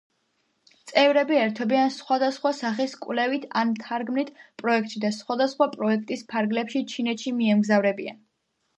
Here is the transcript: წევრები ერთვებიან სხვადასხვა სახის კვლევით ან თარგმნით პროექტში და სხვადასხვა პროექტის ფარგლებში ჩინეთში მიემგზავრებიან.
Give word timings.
წევრები 0.91 1.37
ერთვებიან 1.41 1.93
სხვადასხვა 1.97 2.53
სახის 2.61 2.97
კვლევით 3.05 3.47
ან 3.63 3.75
თარგმნით 3.83 4.33
პროექტში 4.65 5.05
და 5.07 5.15
სხვადასხვა 5.21 5.71
პროექტის 5.79 6.29
ფარგლებში 6.35 6.87
ჩინეთში 6.95 7.39
მიემგზავრებიან. 7.43 8.23